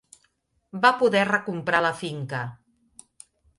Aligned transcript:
Va 0.85 0.91
poder 1.01 1.21
recomprar 1.29 1.83
la 1.89 1.93
finca. 2.01 2.43